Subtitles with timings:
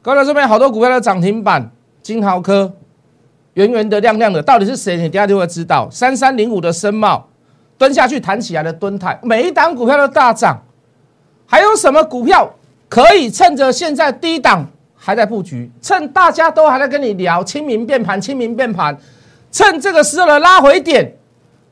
[0.00, 1.70] 高到这边好多股票的涨停板，
[2.02, 2.72] 金豪科
[3.54, 4.96] 圆圆的亮亮的，到底是谁？
[4.96, 5.88] 你等下就会知道。
[5.90, 7.28] 三三零五的深茂
[7.76, 10.62] 蹲下去弹起来的蹲态，每一档股票都大涨。
[11.46, 12.54] 还有什么股票
[12.88, 18.96] 可以趁着现在低档还在布局，趁大家都还在跟你聊清明变盘，清明变盘，
[19.50, 21.16] 趁这个时候的拉回点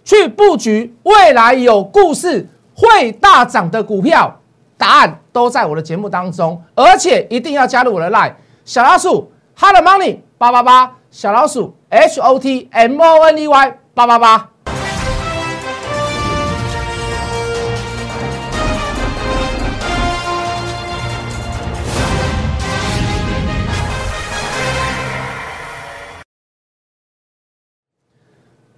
[0.05, 4.41] 去布局未来有故事会大涨的股票？
[4.79, 8.33] 答案都在我的节目当中，而且一定要加入我的 line
[8.65, 14.49] 小老鼠 hot money 八八八，小老鼠 h o t m o n e y 八八八。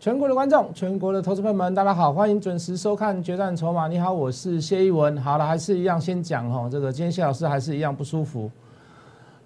[0.01, 3.87] 全国的观众，全国的投资朋友们，大家好，欢迎准时收看《决战筹码》。
[3.89, 5.19] 你好，我是谢一文。
[5.19, 8.49] 好了，还是一样，先讲哈，这个今天谢老师还是一样不舒服。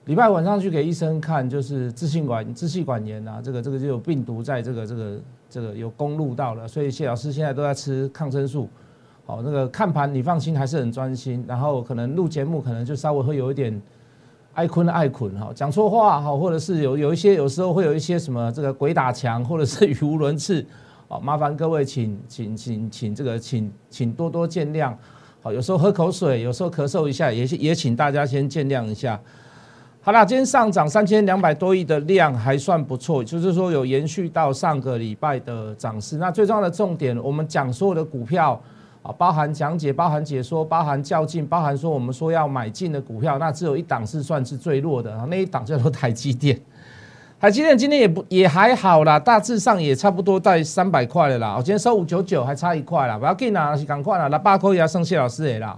[0.04, 8.68] 礼拜晚上去给医生看，就是支气管支气管炎啊，这个这个就有病毒在这个这个这个有攻入到了，所以谢老师现在都在吃抗生素。
[9.24, 11.42] 好，那个看盘你放心，还是很专心。
[11.48, 13.80] 然后可能录节目，可能就稍微会有一点。
[14.54, 20.64] 爱坤爱坤哈，讲错话哈，或者是有有一些有时候会有一些什么这个鬼打墙，或者是语无伦次，
[21.08, 24.94] 好麻烦各位请请请请这个请请多多见谅，
[25.40, 29.18] 好有时候喝口水，有时候咳嗽一下，也也请大家先见谅一下。
[30.02, 36.18] 好啦，今天上涨三千两百多亿的量还算不错，就是说有延续到上个礼拜的涨势。
[36.18, 38.62] 那最重要的重点，我们讲所有的股票。
[39.02, 46.58] 啊，包含讲解、包含解说、包含较劲、包含说我们说要买进的股票，那只有一档是算是最弱的，那一档叫做台积电。
[47.40, 51.56] 台积电今天也不也还好啦，大致上也差不多在三百块了啦。
[51.56, 55.76] 我今天收五九九，还差一块啦，不要紧啦，是赶快啦，那八块也要剩谢老师的啦。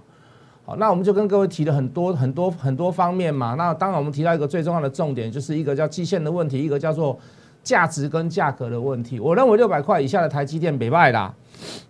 [0.66, 3.54] 好，那我们就跟各位提了很多很多很多方面嘛。
[3.54, 7.18] 那当然我们提到一个最重要的重点，就是一个叫季线的问题，一个叫做
[7.62, 9.18] 价值跟价格的问题。
[9.18, 11.34] 我认为六百块以下的台积电北卖啦，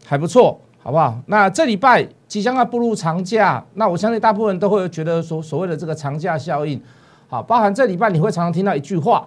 [0.07, 0.61] 还不错。
[0.85, 1.19] 好不好？
[1.25, 6.79] 那这礼拜即将要步入长假，那我相信大部分人都会觉得说所谓的这个长假效应，
[7.27, 9.27] 好，包含这礼拜你会常常听到一句话，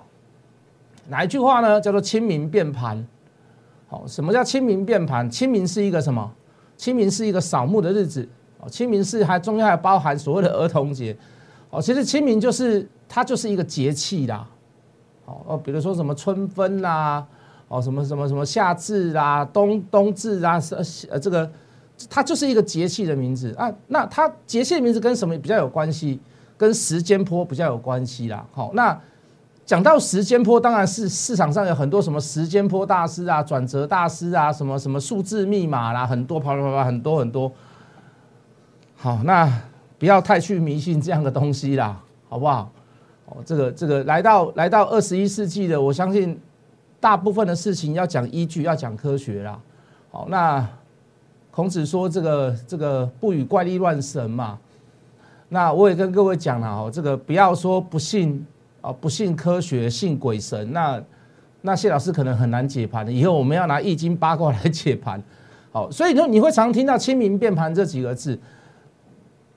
[1.07, 1.81] 哪一句话呢？
[1.81, 3.03] 叫做清明变盘。
[3.87, 5.27] 好，什么叫清明变盘？
[5.31, 6.31] 清明是一个什么？
[6.77, 8.29] 清明是一个扫墓的日子。
[8.59, 11.17] 哦，清明是还中间还包含所谓的儿童节。
[11.71, 14.47] 哦，其实清明就是它就是一个节气啦。
[15.25, 17.25] 哦，比如说什么春分啦。
[17.67, 20.57] 哦，什么什么什么夏至啊，冬冬至啊，
[21.09, 21.49] 呃这个，
[22.09, 23.69] 它就是一个节气的名字啊。
[23.87, 26.19] 那它节气的名字跟什么比较有关系？
[26.57, 28.45] 跟时间坡比较有关系啦。
[28.53, 28.97] 好，那
[29.65, 37.51] 讲到时间坡，当然是市场上有很多什么时间坡大师啊、转折大师啊，什么什么数字密码啦，很多跑跑跑很多很多。
[38.95, 39.61] 好，那
[39.99, 42.71] 不要太去迷信这样的东西啦，好不好？
[43.25, 46.39] 哦，这个这个来到来到二十一世纪的，我相信。
[46.99, 49.59] 大部分的事情要讲依据，要讲科学啦。
[50.11, 50.67] 好，那
[51.51, 54.57] 孔子说这个这个不与怪力乱神嘛。
[55.49, 58.45] 那我也跟各位讲了哦，这个不要说不信
[58.81, 60.73] 啊，不信科学，信鬼神。
[60.73, 61.01] 那
[61.61, 63.11] 那谢老师可能很难解盘的。
[63.11, 65.21] 以后我们要拿易经八卦来解盘。
[65.71, 68.37] 好，所以说你会常听到清明变盘这几个字，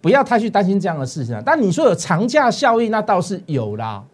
[0.01, 1.43] 不要太去担心这样的事情啊。
[1.45, 4.05] 但你说有长假效应，那倒是有啦。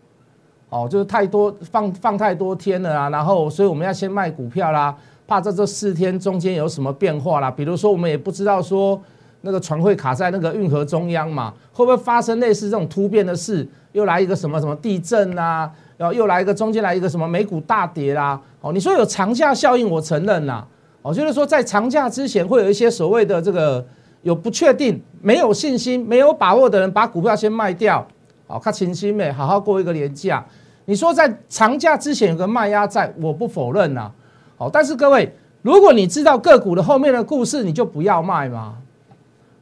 [0.69, 4.95] 哦，就是太多放放太多天了啊，然后所以我们要先卖股票啦，
[5.27, 7.51] 怕在这四天中间有什么变化啦。
[7.51, 9.01] 比如说我们也不知道说
[9.43, 13.67] 那个船会卡在那个运河中央嘛，会不会发生类似这种突变的事？
[13.93, 18.39] 又来一个什么什么地震啊，然后又来一个中间来一个什么美股大跌啦？
[18.61, 20.67] 哦，你说有长假效应，我承认啦。
[21.01, 23.83] 哦，就是说在长假之前会有一些所谓的这个
[24.23, 28.07] 有不确定、没有信心、没有把握的人把股票先卖掉。
[28.49, 30.45] 好，看清新美，好好过一个年假。
[30.85, 34.09] 你说在长假之前有个卖压在，我不否认呐。
[34.57, 38.77] 好，但是各位，如果你知道个股的后面的故事，你就不要卖嘛。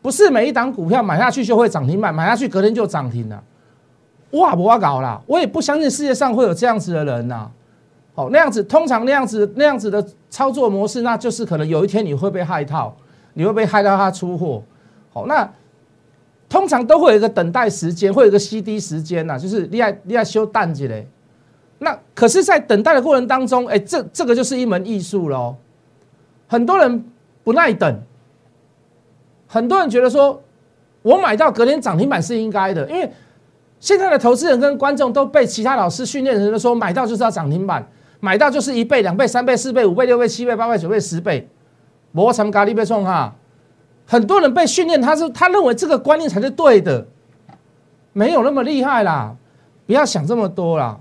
[0.02, 3.42] 不是每一档股票买下去就会涨停板，买下去隔天就涨停了。
[4.32, 7.50] 哇，不要搞了，我也不相信世界上会有这样子的人呐。
[8.14, 12.94] 好，那样子通常那样子那样子的操作模式，那就是可能有一天你会被害套，
[13.32, 14.62] 你会被害到他出货。
[15.10, 15.48] 好，那。
[16.54, 21.04] 通常都会有一个等待时间，会有一个 CD 时间呐，就是你爱你爱修淡季嘞。
[21.80, 25.56] 那可是，在等待的过程当中，哎，这这个就是一门艺术喽。
[26.46, 27.04] 很多人
[27.42, 28.00] 不耐等，
[29.48, 30.40] 很多人觉得说，
[31.02, 33.12] 我买到隔天涨停板是应该的，因为
[33.80, 37.84] 现在的投资人跟观众都被其他老师训练成说，买到就是要涨停板，
[38.20, 41.48] 买到就是一倍、两倍、三倍、四倍、五倍、六倍、七倍、八倍、九倍、十倍，
[42.12, 43.34] 摩成咖喱被送哈。
[44.06, 47.06] 很多人被训练，他是他认为这个观念才是对的，
[48.12, 49.34] 没有那么厉害啦。
[49.86, 50.98] 不要想这么多啦。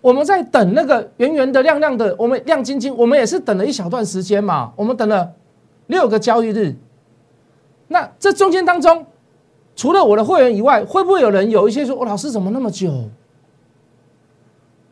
[0.00, 4.72] 我们在等那个圆圆的、亮亮的，我们亮晶晶，我们也是等了一小段时间嘛。
[4.74, 5.30] 我们等了
[5.88, 6.74] 六个交易日，
[7.88, 9.04] 那这中间当中，
[9.76, 13.10] 除了我的会员以外，会不会有人有一些说：“我老师怎么那么久？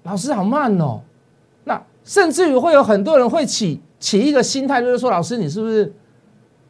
[0.03, 1.01] 老师好慢哦。”
[1.65, 5.93] 那甚至于会有很多人会起起一个心态，就是说：“老师，你是不是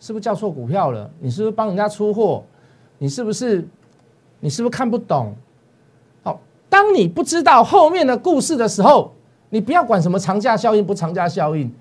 [0.00, 1.10] 是不是叫错股票了？
[1.20, 2.42] 你是不是帮人家出货？
[2.98, 3.66] 你是不是
[4.40, 5.34] 你是不是看不懂？”
[6.22, 9.12] 好当你不知道后面的故事的时候，
[9.50, 11.72] 你不要管什么长假效应不长假效应，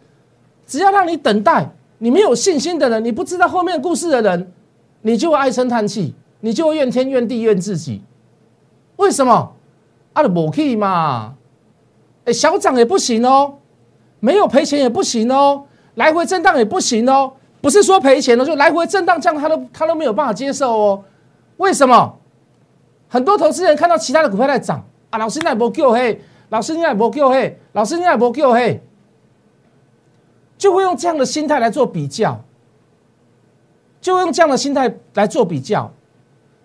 [0.65, 1.69] 只要让你等待，
[1.99, 4.51] 你没有信心的人，你不知道后面故事的人，
[5.01, 8.01] 你就会唉声叹气，你就怨天怨地怨自己。
[8.97, 9.53] 为什么？
[10.13, 11.35] 啊，不可以嘛？
[12.25, 13.55] 哎，小涨也不行哦，
[14.19, 15.65] 没有赔钱也不行哦，
[15.95, 17.33] 来回震荡也不行哦。
[17.61, 21.03] 不是说赔钱了，就来回震荡这样，他都他都没有办法接受哦。
[21.57, 22.17] 为什么？
[23.09, 28.81] 很多投资人看到其他的股票在涨啊，老师你也不救黑，老师你也不救黑，老师你也不救黑，
[30.57, 32.43] 就会用这样的心态来做比较，
[34.01, 35.89] 就会用这样的心态来做比较。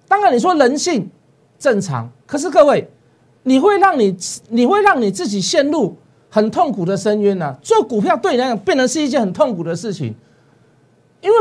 [0.08, 1.08] 当然你说人性
[1.58, 2.90] 正常，可是各位，
[3.44, 4.16] 你会让你
[4.48, 5.96] 你会让你自己陷入
[6.28, 7.56] 很痛苦的深渊呢？
[7.62, 10.12] 做股票对你来讲变成是一件很痛苦的事情，
[11.22, 11.36] 因为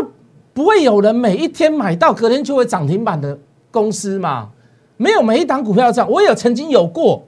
[0.54, 3.38] 不会有人每一天买到隔天就会涨停板的
[3.70, 4.52] 公司嘛。
[4.96, 7.28] 没有每一档股票这样，我有曾经有过，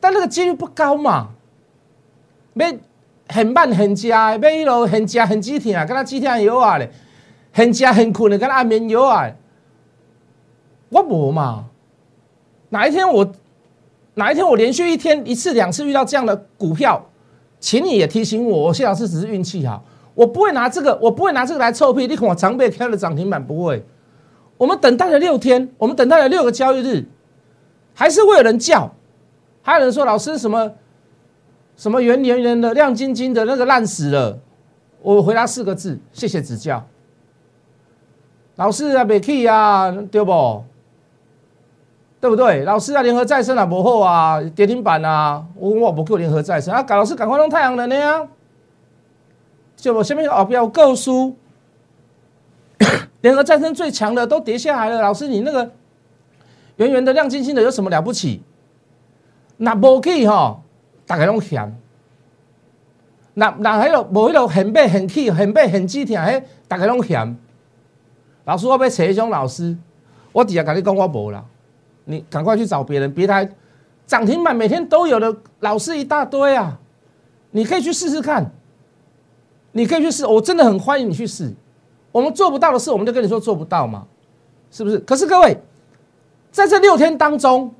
[0.00, 1.28] 但那个几率不高嘛。
[2.54, 2.78] 没
[3.28, 6.90] 很慢很加，没一路很加很几天啊，跟他几天有啊嘞，
[7.52, 9.30] 很加很困的，跟他安眠有啊。
[10.90, 11.66] 我无嘛，
[12.68, 13.32] 哪一天我
[14.14, 17.02] 哪一天我连续一天一次两次遇到这样的股票，
[17.58, 19.82] 请你也提醒我，我谢老师只是运气好，
[20.14, 22.06] 我不会拿这个，我不会拿这个来臭屁。
[22.06, 23.84] 你看我常被挑了涨停板，不会。
[24.58, 27.04] 我们等待了六天，我们等待了六个交易日，
[27.94, 28.92] 还是会有人叫，
[29.62, 30.72] 还有人说老师什么
[31.76, 34.38] 什么圆圆圆的亮晶晶的那个烂死了。
[35.00, 36.84] 我回答四个字：谢谢指教。
[38.56, 40.64] 老师啊，别气啊，对不？
[42.20, 42.62] 对不对？
[42.64, 48.24] 老师啊，联合再生啊，不好啊，跌停板啊，我我不够联合再生啊，老师赶快弄太阳能的呀，
[49.82, 51.36] 就我下面哦，不要告诉。
[53.20, 55.68] 联合 战争最强的都跌下来了，老师，你那个
[56.76, 58.40] 圆圆的、亮晶晶的有什么了不起？
[59.56, 60.60] 那无去哈，
[61.04, 61.76] 大家拢嫌。
[63.34, 67.36] 那那迄个无迄个很背很气、很背很激天，嘿，大家拢嫌。
[68.44, 69.76] 老师，我要找一种老师，
[70.30, 71.44] 我底下跟你讲，我无啦，
[72.04, 73.50] 你赶快去找别人，别台
[74.06, 76.78] 涨停板每天都有的老师一大堆啊，
[77.50, 78.48] 你可以去试试看，
[79.72, 81.52] 你可以去试，我真的很欢迎你去试。
[82.10, 84.06] 我们做不到的事，我们就跟你说做不到嘛，
[84.70, 84.98] 是不是？
[84.98, 85.58] 可是各位，
[86.50, 87.74] 在这六天当中，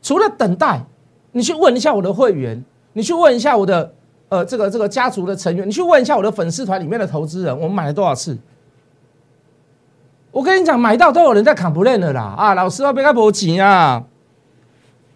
[0.00, 0.84] 除了等待，
[1.32, 2.64] 你去问一下我的会员，
[2.94, 3.94] 你去问一下我的
[4.30, 8.38] 呃这个这个家族的成员，你去问一下我的粉丝团里面的投资人，我们买了多少次？
[10.32, 12.34] 我跟你讲，买到都有人在砍不认的啦！
[12.36, 14.02] 啊，老师要别个无钱啊，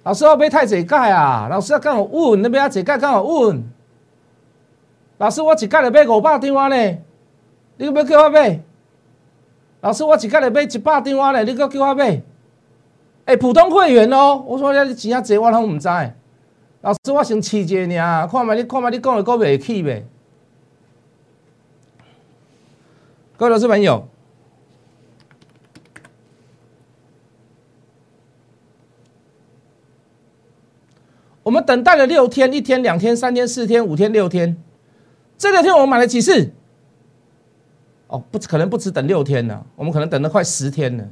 [0.04, 3.64] 老师要别太济盖啊，老师要跟我问那边要济盖跟我问，
[5.18, 6.98] 老师我一盖了买五百电话呢。
[7.76, 8.60] 你要叫我买？
[9.80, 12.20] 老师，我一个月买一百电话咧，你搁叫我买？
[13.24, 15.88] 哎，普通会员哦，我说你钱啊济，我拢唔知。
[16.80, 20.04] 老师，我先试者尔，看卖你看卖你讲的够袂起呗？
[23.36, 24.08] 各位老师朋友，
[31.44, 34.60] 我们等待了六天，一天、两天、三天、四天、五天、六天，
[35.38, 36.50] 这六天我们买了几次？
[38.08, 41.04] 哦，不可能不止等六天呢，我们可能等了快十天了。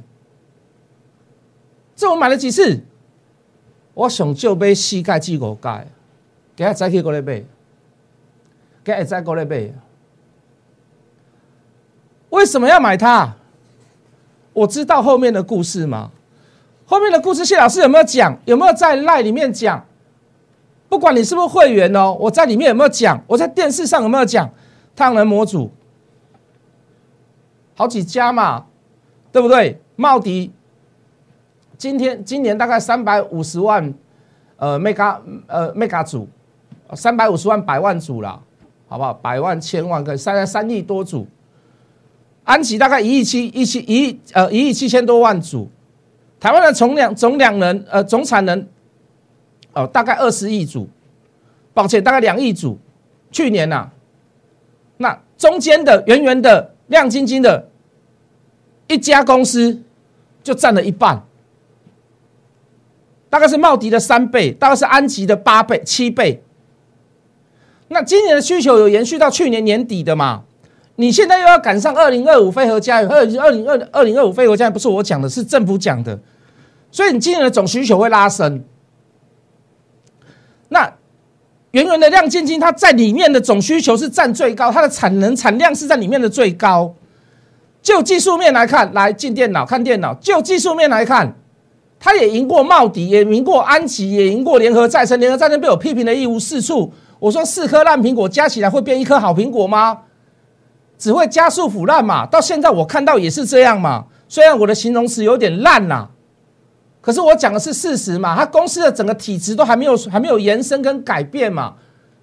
[1.95, 2.79] 这我买了几次？
[3.93, 5.87] 我想就买四盖至五盖，
[6.55, 7.41] 给他再去过来买，
[8.83, 9.71] 给他再过来买。
[12.29, 13.33] 为什么要买它？
[14.53, 16.11] 我知道后面的故事吗？
[16.85, 18.37] 后面的故事，谢老师有没有讲？
[18.45, 19.86] 有没有在赖里面讲？
[20.89, 23.21] 不管你是不是会员哦，我在里面有没有讲？
[23.27, 24.49] 我在电视上有没有讲？
[24.95, 25.69] 太阳能模组。
[27.75, 28.65] 好几家嘛，
[29.31, 29.79] 对不对？
[29.95, 30.51] 茂迪
[31.77, 33.93] 今天今年大概三百五十万，
[34.55, 36.27] 呃，mega 呃 mega 组，
[36.93, 38.41] 三百五十万百万组了，
[38.87, 39.13] 好不好？
[39.13, 41.27] 百万千万个，三三亿多组。
[42.45, 45.69] 安吉大概一亿七一七一亿呃一亿七千多万组。
[46.39, 48.67] 台湾的总量总两能呃总产能，
[49.77, 50.87] 哦，大概二十亿组，
[51.73, 52.77] 抱歉，大概两亿组。
[53.31, 53.89] 去年呐，
[54.97, 56.73] 那中间的圆圆的。
[56.87, 57.67] 亮晶晶的
[58.87, 59.83] 一家公司
[60.41, 61.21] 就占了一半，
[63.29, 66.41] 大概是茂迪的三倍，大概是安吉的八倍、七倍。
[67.89, 70.45] 那今年的需求有延续到去年年底的嘛？
[70.95, 76.17] 你现在又要赶上二零二五飞核家园，二二零二二零二五飞核家园不是我讲的，是政府讲的，
[76.89, 78.63] 所以你今年的总需求会拉升。
[80.69, 80.93] 那
[81.71, 86.93] 圆圆的亮晶晶，它在里面的总需求是占最高，它的产能产量是在里面的最高。
[87.81, 90.13] 就技术面来看，来进电脑看电脑。
[90.15, 91.35] 就技术面来看，
[91.99, 95.19] 它也赢过茂迪，也赢过安吉，也赢过联合再生。
[95.19, 96.91] 联合再生被我批评的一无是处。
[97.19, 99.99] 我说四颗烂苹果加起来会变一颗好苹果吗？
[100.97, 102.25] 只会加速腐烂嘛。
[102.25, 104.05] 到现在我看到也是这样嘛。
[104.27, 106.09] 虽然我的形容词有点烂呐，
[107.07, 108.35] 可是我讲的是事实嘛。
[108.35, 111.73] 它公司的整个体质都还没有还没有延伸跟改变嘛。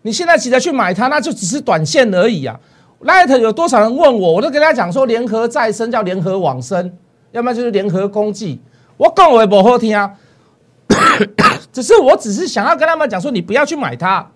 [0.02, 2.60] 你现在急着去买它，那就只是短线而已啊。
[3.00, 6.92] Light 有多少人问我，我都跟他讲说，联合再生叫联合往生，
[7.32, 8.60] 要么就是联合攻击。
[8.98, 10.12] 我讲我也不好听啊，
[11.72, 14.30] 只是我只是想要跟他们讲说，你不要去买它。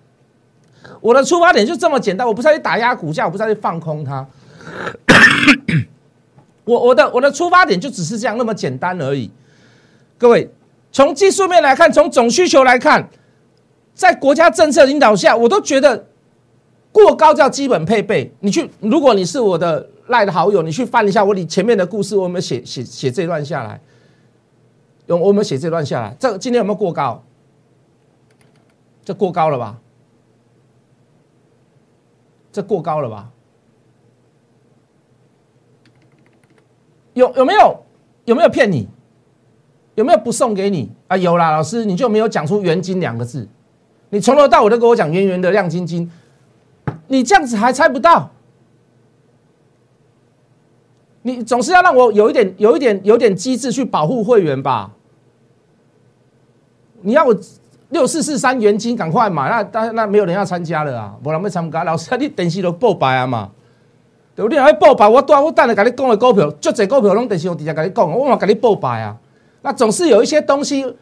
[1.02, 4.26] 我的出发点就这么简单，我不是要去打压股价，我不是要去放空它。
[6.64, 9.30] 我我的我的出发点就只是这样那么简单而已。
[10.18, 10.50] 各位，
[10.90, 13.08] 从技术面来看，从总需求来看，
[13.94, 16.06] 在国家政策引导下，我都觉得
[16.90, 18.32] 过高叫基本配备。
[18.40, 23.80] 你去，如果你是我的赖的好友，你去翻一下我你前面的故事，我们写写写这段下来，
[25.06, 27.22] 有我们写这段下来，这今天有没有过高？
[29.04, 29.78] 这过高了吧？
[32.50, 33.30] 这过高了吧？
[37.14, 37.76] 有有没有
[38.25, 38.88] 有没有骗你？
[39.98, 41.16] 有没有不送给你啊？
[41.16, 43.48] 有啦，老师你就没有讲出“元金”两个字，
[44.10, 46.08] 你从头到尾都跟我讲“圆圆的亮晶晶”，
[47.08, 48.30] 你这样子还猜不到？
[51.22, 54.92] 你总是要让我有一点、有一点、有点机制去保护会员吧？
[57.00, 57.36] 你要我？
[57.90, 59.48] 六四四三元金，赶快买！
[59.48, 61.82] 那但那没有人要参加了啊，无人要参加。
[61.84, 63.50] 老师，你电视都报白啊嘛？
[64.36, 64.60] 对不对？
[64.60, 69.16] 还报白，我多我等下跟你讲的股票，就这股票拢电视上直接跟你讲，我嘛跟你报白啊。
[69.62, 70.96] 那总是有一些东西，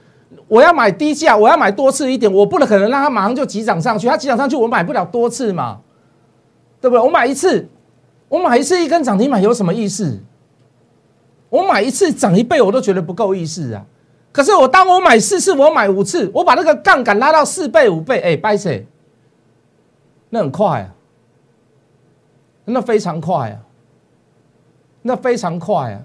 [0.48, 4.06] 我要买低价，我要买多次一点，我不能可能让它马上就急涨上去。
[4.06, 5.80] 它急涨上去，我买不了多次嘛，
[6.80, 7.04] 对不对？
[7.04, 7.68] 我买一次，
[8.28, 10.20] 我买一次一根涨停板有什么意思？
[11.48, 13.84] 我买一次涨一倍，我都觉得不够意思啊。
[14.32, 18.70] 可是我当我买四次，我买五次，我把那个杠杆拉到四倍、五倍，哎，掰扯？
[20.30, 20.94] 那很快啊，
[22.64, 23.58] 那非常快啊，
[25.02, 26.02] 那非常快啊。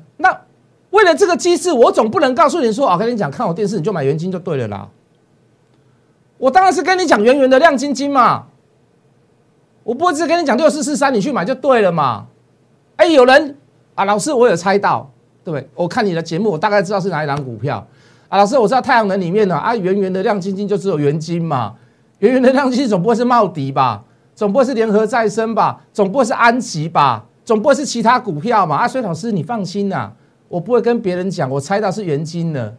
[0.91, 4.87] 为了这个机制，我总不能告诉你说啊，跟你讲，看我电视你就买元金就对了啦。
[6.37, 8.45] 我当然是跟你讲圆圆的亮晶晶嘛，
[9.83, 12.27] 我不会只跟你讲六四四三，你去买就对了嘛。
[12.95, 13.57] 哎，有人
[13.95, 15.11] 啊，老师，我有猜到，
[15.43, 15.69] 对？
[15.75, 17.85] 我看你的节目，我大概知道是哪一档股票。
[18.27, 21.75] 啊，老师，我知道太阳能里面呢，啊，圆圆的亮晶晶就只有元晶嘛，
[22.19, 24.03] 圆圆的亮晶晶总不会是茂迪吧，
[24.35, 28.77] 总不会是联合再生吧，总不会是安吉吧，总不会是其他股票嘛？
[28.77, 30.11] 啊，所以老师你放心呐，
[30.51, 32.75] 我不会跟别人讲，我猜到是元金的。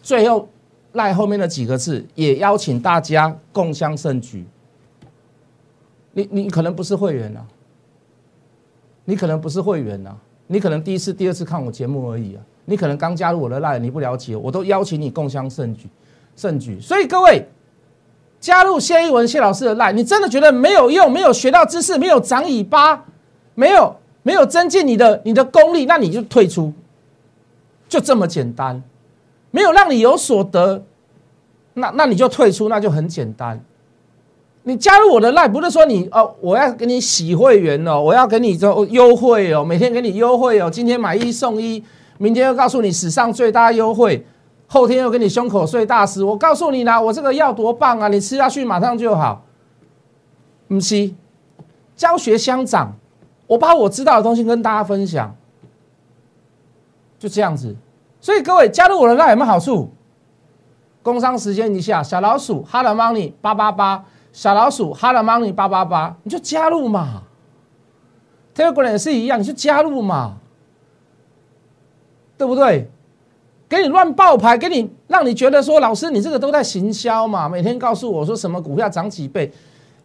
[0.00, 0.48] 最后
[0.92, 4.46] 赖后面的几个字，也邀请大家共襄盛举。
[6.12, 7.40] 你你可能不是会员呐，
[9.04, 10.16] 你可能不是会员呐。
[10.46, 12.42] 你可能第一次、第二次看我节目而已啊！
[12.64, 15.88] 你可能刚加入我的赖你不了解，我都邀请你共襄盛举，
[16.34, 16.80] 盛举。
[16.80, 17.44] 所以各位
[18.40, 23.04] 加入谢一文谢老师的赖你真的觉得没有用，没有学到知识，没有长尾巴，
[23.60, 26.72] 没有没有增进你的你的功力，那你就退出，
[27.90, 28.82] 就这么简单。
[29.50, 30.82] 没有让你有所得，
[31.74, 33.62] 那那你就退出，那就很简单。
[34.62, 41.84] 你加入我的赖，不是说你哦，我要给你洗会员哦，我要给你这优惠哦，每天给你优惠哦，今天买一送一，
[42.16, 44.24] 明天又告诉你史上最大优惠，
[44.68, 46.24] 后天又给你胸口碎大石。
[46.24, 49.44] 我告诉你啦，我这个药多棒啊，你吃下去马上就好。
[50.68, 51.12] 不是，
[51.96, 52.96] 教学相长，
[53.50, 55.34] 我把我知道的东西跟大家分享，
[57.18, 57.74] 就这样子。
[58.20, 59.90] 所以各位加入我的那有没有好处？
[61.02, 64.04] 工商时间一下，小老鼠 h a r money 八八八。
[64.32, 67.24] 小老鼠，Hello Money 八八八，你就加入嘛。
[68.54, 70.36] Telegram 也是一样，你就加入嘛，
[72.38, 72.88] 对不对？
[73.68, 79.52] 给你乱爆牌，给你让你觉得说，老师你这个都在行销嘛，每天告诉我说什么股票涨几倍，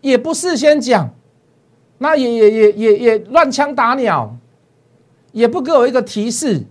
[0.02, 1.08] 也不事先讲，
[2.06, 4.38] 那也也也也也乱枪打鸟，
[5.32, 6.64] 也不给我一个提示，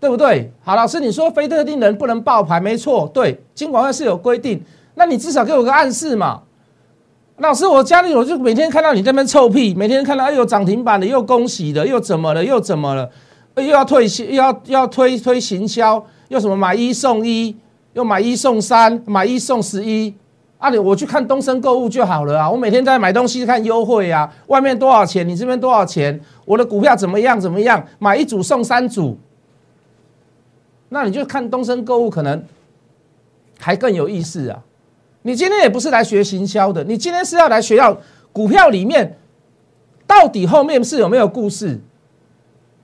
[0.00, 0.50] 对不对？
[0.64, 4.60] 好，老师你说非特定人不能爆牌，没错，对，金管会是有规定，
[4.96, 6.42] 那你至少给我个暗示嘛。
[7.36, 13.08] 老师，我家里我就每天看到你这边臭屁，每天看到哎呦涨停板的，又恭喜的，又怎么了，又怎么了？
[13.54, 17.56] 又要退又要又要推推行销，又什么买一送一，
[17.92, 20.12] 又买一送三，买一送十一。
[20.62, 22.48] 啊，你我去看东升购物就好了啊！
[22.48, 29.18] 我每天在买东西看优惠啊，外面多少钱，你这边多少钱，我的股票怎么样怎么样，买一组送三组。
[30.90, 32.44] 那你就看东升购物可能
[33.58, 34.62] 还更有意思啊！
[35.22, 37.98] 你今天也不是来学行销的，你今天是要来学到
[38.32, 39.18] 股票里面
[40.06, 41.80] 到底后面是有没有故事。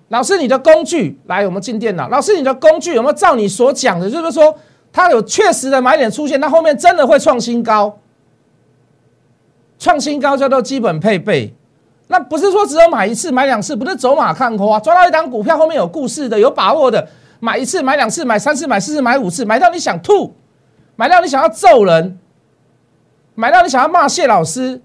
[0.08, 2.08] 老师，你的工具来，我们进电脑。
[2.08, 4.10] 老师，你的工具有没有照你所讲的？
[4.10, 4.52] 就是说。
[4.98, 8.00] 它有确实的买点出现，那后面真的会创新高。
[9.78, 11.54] 创新高叫做基本配备，
[12.08, 14.80] 那不是说只有买一次、买两次，不是走马看花。
[14.80, 20.34] 抓到一档股票后面有故事的、有把握的，买一次、买两次、买三次、买四次、买五次，买到你想吐，
[20.96, 22.18] 买到你想要揍人，
[23.36, 24.82] 买到你想要骂谢老师。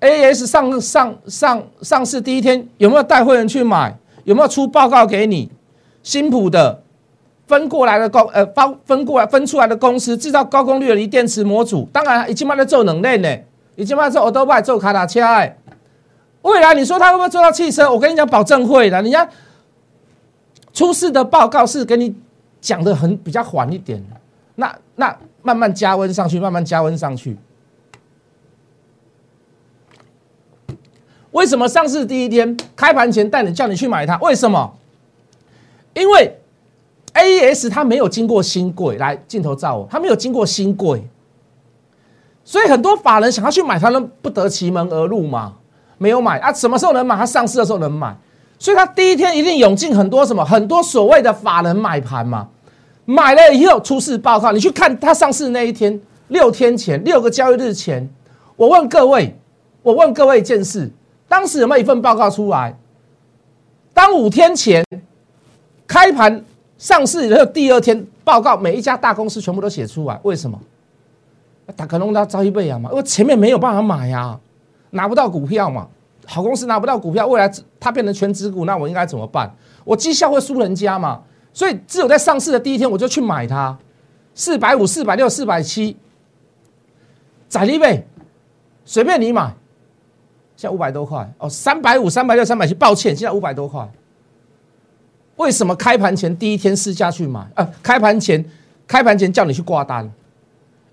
[0.00, 3.96] A S 上上上上市第一天有没有带会员去买？
[4.24, 5.50] 有没有出报告给你？
[6.02, 6.82] 新普的
[7.46, 13.36] 分过来的公呃包分过来分出来的公司制造高功率的锂电池模组，当然已经卖在做能链呢，
[13.74, 15.56] 已经卖做欧多拜做卡达车哎。
[16.42, 17.90] 未来你说他会不会做到汽车？
[17.90, 19.02] 我跟你讲，保证会的。
[19.02, 19.28] 人家
[20.72, 22.14] 出事的报告是给你
[22.60, 24.02] 讲的很比较缓一点，
[24.54, 27.36] 那那慢慢加温上去，慢慢加温上去。
[31.32, 34.16] 为什么上市第一天开盘前带你叫你去买它？
[34.18, 34.74] 为什么？
[35.94, 36.38] 因为
[37.14, 41.02] A S 它没有经过新贵来镜头照我，它没有经过新贵，
[42.44, 45.54] 所以很多法人想要去买它，都不得其门而入嘛，
[45.98, 46.52] 没有买啊。
[46.52, 47.16] 什么时候能买？
[47.16, 48.16] 它上市的时候能买，
[48.58, 52.48] 所以它第一天一定涌进很多什么很多所谓的法人买盘嘛。
[53.04, 58.08] 买了以后出示报告，你去看它上市那一天，六天前六个交易日前，
[58.56, 59.36] 我问各位，
[59.82, 60.90] 我问各位一件事。
[61.28, 62.76] 当时有没有一份报告出来？
[63.92, 64.84] 当五天前
[65.86, 66.44] 开盘
[66.78, 70.58] 上市以后，第二天报告每一家大公司全部都写出来，为什么？
[71.76, 74.38] 打可能他招一倍啊嘛，因为前面没有办法买呀，
[74.90, 75.86] 拿不到股票嘛，
[76.24, 79.54] 好公司拿不到股票，未来它变成全职股，那我应该怎么办？
[79.84, 81.20] 我绩效会输人家嘛，
[81.52, 83.76] 所以只有在上市的第一天我就去买它，
[84.34, 85.96] 四百五、四百六、四百七，
[87.48, 88.06] 宰一倍，
[88.84, 89.52] 随便你买。
[90.58, 93.88] 现在五百多块哦，三百五、三百六、三百七，抱歉，现在五百多块。
[95.36, 97.48] 为什么开盘前第一天试驾去买？
[97.54, 98.44] 啊，开盘前，
[98.84, 100.10] 开盘前叫你去挂单，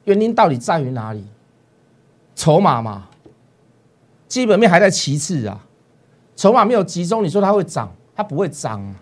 [0.04, 1.25] 原因到底在于哪里？
[2.36, 3.10] 筹码嘛，
[4.28, 5.65] 基本面还在其次啊，
[6.36, 7.91] 筹码没有集中，你说它会涨？
[8.15, 8.93] 它不会涨。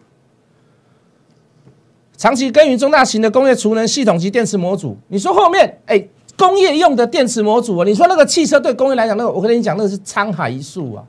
[2.16, 6.08] 长期耕耘中大型的工业储能系统及电池模组，你说后面哎？
[6.46, 11.06] 工业用的电池模组啊，你说那个汽车对工业来讲，那个我跟你讲，那个是沧海一粟啊，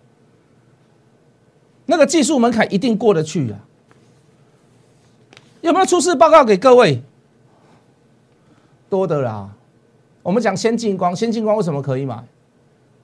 [1.86, 3.58] 那个技术门槛一定过得去啊。
[5.60, 7.02] 有没有出示报告给各位？
[8.88, 9.50] 多的啦。
[10.22, 12.22] 我们讲先进光，先进光为什么可以买？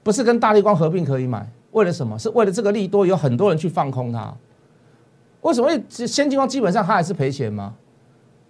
[0.04, 1.50] 不是跟大力光合并可以买？
[1.72, 2.16] 为了什么？
[2.16, 4.32] 是为了这个利多，有很多人去放空它。
[5.40, 5.68] 为什么？
[5.88, 7.74] 先进光基本上它还是赔钱吗？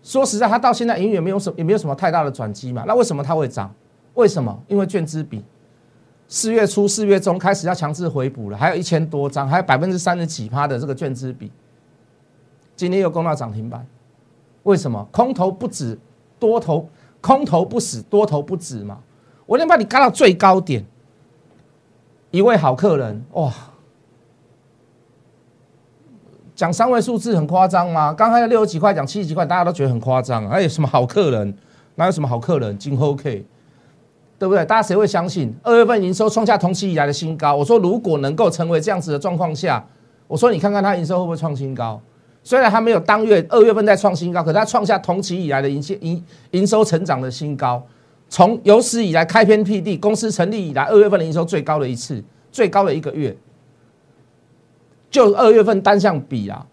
[0.02, 2.84] 说实在，它到现在营运没有什也没有什么太大的转机嘛。
[2.86, 3.72] 那为什么它会涨？
[4.14, 4.58] 为什么？
[4.66, 5.44] 因为券资比
[6.26, 11.50] 四月初、四月中开始要强制回补了，还有一千多张，还有百分之三十几趴的这个券资比，
[12.76, 13.86] 今天又攻到涨停板。
[14.62, 15.06] 为什么？
[15.12, 15.98] 空头不止，
[16.38, 16.88] 多头
[17.20, 18.98] 空头不死，多头不止嘛。
[19.46, 20.84] 我能把你干到最高点，
[22.30, 23.52] 一位好客人哇！
[26.60, 28.12] 讲三位数字很夸张吗？
[28.12, 30.46] 刚开六十几块，讲七十几块，大家都觉得很夸张。
[30.46, 31.54] 还有什么好客人？
[31.94, 32.76] 哪有什么好客人？
[32.76, 33.46] 今后 K，
[34.38, 34.62] 对不对？
[34.66, 35.54] 大家谁会相信？
[35.62, 37.56] 二月份营收创下同期以来的新高。
[37.56, 39.82] 我说，如果能够成为这样子的状况下，
[40.28, 41.98] 我说你看看它营收会不会创新高？
[42.44, 47.82] 虽然它没有当月二月份在创新高，可它创下同期以来的营营营收成长的新高。
[48.28, 53.34] 从有史以来开篇辟地，公司成立以来二月份的营收最高的一次，最高的一个月。
[55.10, 56.64] 就二月份单项比啊，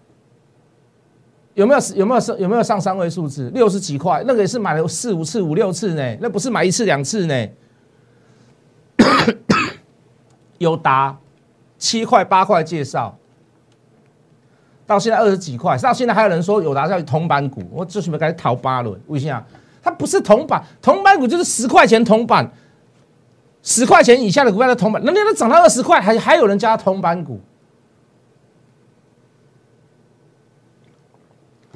[1.55, 3.49] 有没有有没有上有没有上三位数字？
[3.49, 7.47] 六十几块，那个也是买了四五次、五六次呢，那不是买一次两次呢。
[10.59, 11.17] 有达
[11.79, 13.17] 七块八块介绍，
[14.85, 19.43] 到现在二十几块，到现在还有人说有达叫铜板股，我这准备开始淘八轮，为什么？
[19.81, 22.51] 它不是铜板，铜板股就是十块钱铜板，
[23.63, 27.39] 十块钱以下的股票的铜板，人家都涨到二十块，还还有人加铜板股。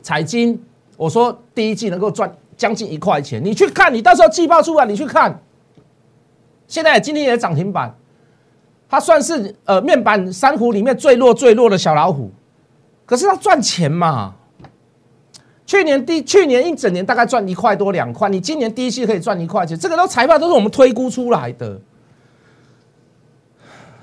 [0.02, 0.62] 彩金，
[0.98, 5.42] 我说第一季能够赚将近一块钱，你去看，你到时候季报出来，你去看，
[6.68, 7.96] 现在今天也涨停板，
[8.90, 12.32] 它算是呃面板三虎里面最弱最弱的小老虎，
[13.06, 14.36] 可是它赚钱嘛。
[15.66, 21.80] 去年第去年一整年大概赚一块多两块，你今年第一季可以赚一块钱，这个都财报都是我们推估出来的。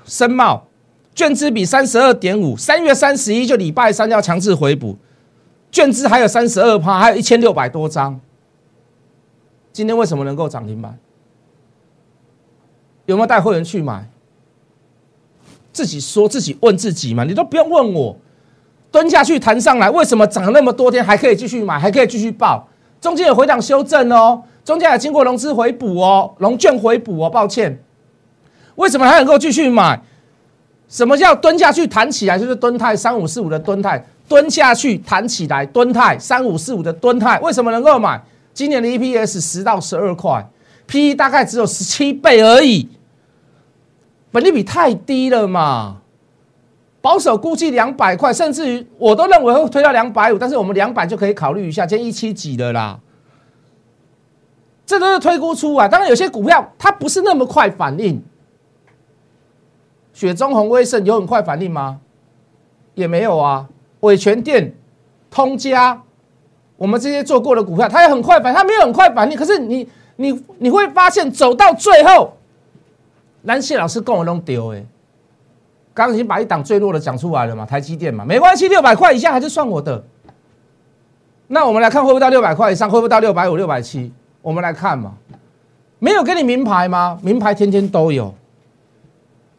[0.03, 0.65] 申茂
[1.13, 4.97] 券资比三十二点五，三月三十一就礼拜三要强制回补，
[5.71, 8.19] 券资还有三十二趴，还有一千六百多张。
[9.71, 10.97] 今天为什么能够涨停板？
[13.05, 14.09] 有没有带会员去买？
[15.71, 18.17] 自己说自己问自己嘛，你都不用问我。
[18.91, 22.67] 蹲下去弹上来，为什么涨了那么多天还可以继续买，还可以继续报？
[22.99, 27.81] 中间有回档修正哦，中间还经过融资回补哦，融券回补哦，抱歉。
[28.75, 30.01] 为什么还能够继续买？
[30.87, 32.37] 什么叫蹲下去弹起来？
[32.37, 38.23] 就是蹲态三五四五的蹲态，蹲下去弹起来，蹲泰三五四五的蹲泰，为什么能够买？
[38.53, 40.47] 今年的 EPS 十到十二块
[40.87, 42.87] ，PE 大概只有十七倍而已，
[44.31, 45.97] 本利比太低了嘛。
[47.01, 52.99] 保守估计两百块，甚至于我都认为会推到两百五，但是我们两百就可以考虑一下，今天一七几的啦，
[54.85, 55.87] 这都是推估出啊。
[55.87, 58.21] 当然有些股票它不是那么快反应，
[60.13, 62.01] 雪中红、威盛有很快反应吗？
[62.95, 63.69] 也没有啊。
[64.01, 64.73] 伟全电、
[65.29, 66.01] 通家，
[66.77, 69.37] 我们这些做过的股票，它也很快反，它没有很快反应。
[69.37, 72.37] 可是你你你会发现走到最后，
[73.41, 74.83] 南谢老师跟我弄丢哎。
[75.93, 80.01] 刚已经把一档最弱的讲出来了嘛，台积电嘛，没关系，六百块以下还是算我的。
[81.47, 84.13] 那我们来看会不会到六百块以上，会不会到六百五、六百七？
[84.41, 85.15] 我们来看嘛，
[85.97, 87.19] 没有给你名牌吗？
[87.21, 88.33] 名牌天天都有，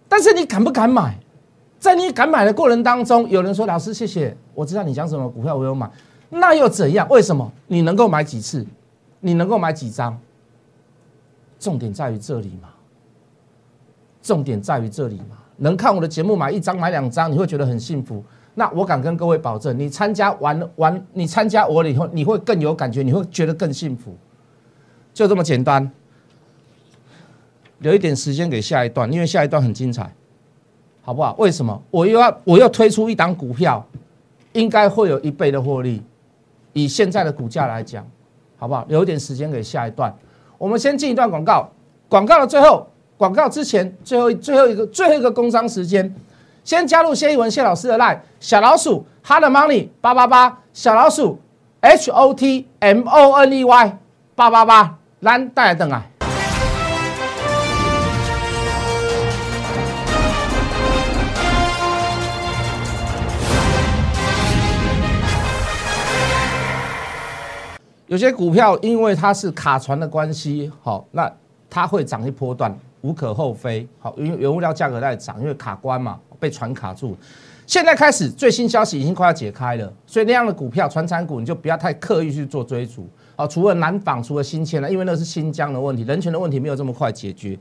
[0.08, 1.18] 但是你敢不敢买？
[1.80, 5.90] 在你敢买的过程当中，有人说：“老师，谢谢，我知道你讲什么股票，我有买。”
[6.28, 7.08] 那又怎样？
[7.08, 8.64] 为什么你能够买几次？
[9.20, 10.16] 你能够买几张？
[11.58, 12.68] 重点在于这里嘛，
[14.22, 15.38] 重点在于这里嘛。
[15.56, 18.22] 能看我的节目买一张买两张，你会觉得很幸福。
[18.54, 24.14] 那我敢跟各位保证，你参加完完，你参加我了以后，你会更有感觉，你会觉得更幸福。
[25.14, 25.90] 就这么简单。
[27.78, 30.14] 留一点时间给下一段，因为下一段很精彩，
[31.10, 31.34] 好不好？
[31.38, 31.82] 为什么？
[31.90, 33.84] 我又要我又推出一档股票，
[34.52, 36.00] 应该会有一倍的获利。
[36.72, 38.06] 以现在的股价来讲，
[38.56, 38.84] 好不好？
[38.86, 40.14] 留一点时间给下一段。
[40.56, 41.68] 我们先进一段广告，
[42.08, 42.86] 广告的最后。
[43.16, 46.14] 广告之前，最后最后一个最后一个工商时间，
[46.62, 51.36] 先加入谢一文谢老师的 line 小老鼠 hard money 八八八小老鼠
[51.80, 53.98] h o t m o n e y
[54.36, 56.06] 八八八蓝带等啊！
[68.10, 71.32] 有些股票因为它是卡船的关系，好，那
[71.70, 72.76] 它会涨一波段。
[73.02, 77.16] 无可厚非，好，因为原物料价格在涨，因为卡关嘛，被船卡住。
[77.68, 83.08] 现在开始，最新消息已经快要解开了，所以那样的股票，船产股你就不要太刻意去做追逐。
[83.36, 87.56] 好，除了南纺，除了新签了，因为那是新疆的问题，人权的问题没有这么快解决，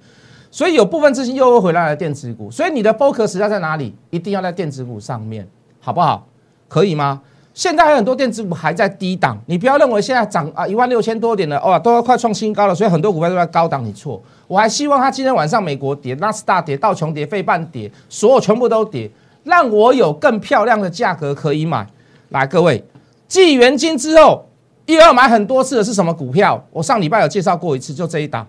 [0.49, 2.49] 所以有部分资金又会回来了电子股。
[2.49, 3.95] 所以你的 focus 要在哪里？
[4.09, 5.47] 一定要在电子股上面，
[5.79, 6.27] 好不好？
[6.67, 7.21] 可以吗？
[7.60, 14.24] 现在还有很多电子股还在低档，你不要认为现在涨啊一万六千多点的，哇，都要快创新高了，所以很多股票都在高档，你错。
[14.48, 19.12] 我还希望它今天晚上美国跌，纳斯达跌，道琼跌，费半跌，所有全部都跌，
[19.43, 21.86] 让我有更漂亮的价格可以买。
[22.30, 22.82] 来，各位，
[23.28, 24.45] 继元金之后，
[24.86, 26.63] 又要买很多次的是什么股票？
[26.72, 28.48] 我上礼拜有介绍过一次，就这一档。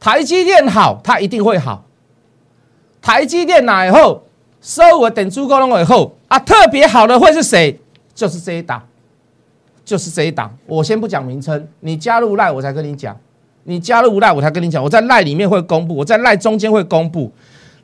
[0.00, 1.84] 台积电好，它一定会好。
[3.02, 4.22] 台积电哪以后？
[4.62, 7.78] 收我等足够了以后啊，特别好的会是谁？
[8.14, 8.82] 就是这一档，
[9.84, 10.50] 就是这一档。
[10.66, 13.16] 我先不讲名称，你加入赖我才跟你讲，
[13.64, 14.82] 你加入赖我才跟你讲。
[14.82, 17.30] 我在赖里面会公布，我在赖中间会公布。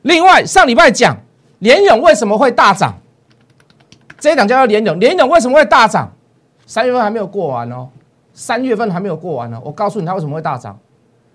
[0.01, 1.17] 另外上礼拜讲
[1.59, 2.99] 联勇为什么会大涨？
[4.19, 6.11] 这一档叫做联勇，联勇为什么会大涨？
[6.65, 7.87] 三月份还没有过完哦，
[8.33, 9.61] 三月份还没有过完呢。
[9.63, 10.77] 我告诉你它为什么会大涨，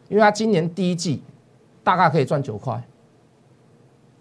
[0.09, 1.23] 因为它今年第一季
[1.85, 2.83] 大概可以赚九块。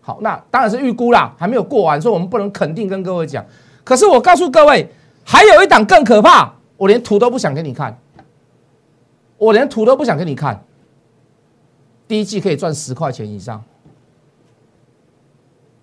[0.08, 3.46] 好，那当然是预估啦，还没有过完，所以我们不能肯定跟各位讲。
[3.84, 4.90] 可是我告诉各位，
[5.26, 8.00] 还有一档更可怕，我连图都不想给你看，
[9.38, 10.64] 我连图都不想给你看。
[12.08, 13.62] 第一季可以赚十块钱以上，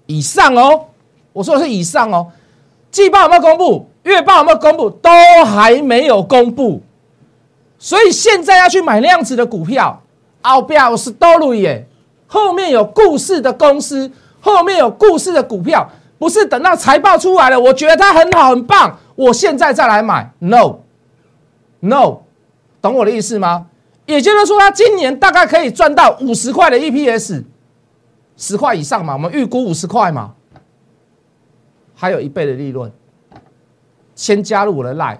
[0.06, 0.86] 以上哦，
[1.34, 2.32] 我说的是以上哦。
[2.90, 3.90] 季报有没有公布？
[4.04, 4.88] 月报有没有公布？
[4.88, 5.10] 都
[5.44, 6.80] 还没有公布，
[7.78, 10.02] 所以现在要去买那样子的股票，
[10.40, 11.86] 奥标是多路耶。
[12.26, 14.10] 后面有故事的公司，
[14.40, 22.18] 后面有故事的股票，不是等到财报出来了，我觉得它很好很棒，我现在再来买，no，no，
[22.80, 23.66] 懂我的意思吗？
[24.06, 27.44] 也就是说，它今年大概可以赚到五十块的 EPS，
[28.36, 30.34] 十块以上嘛，我们预估五十块嘛，
[31.94, 32.92] 还有一倍的利润。
[34.14, 35.18] 先加入我的 Line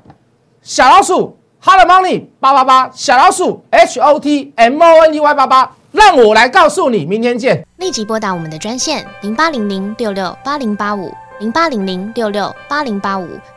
[0.63, 7.65] 小老鼠，Hello Money 八八八，小老鼠 H O T M O N E Y 八八，让我来告诉你，明天见。
[7.77, 13.29] 立即拨打我们的专线零八零零六六八零八五零八零零六六八零八五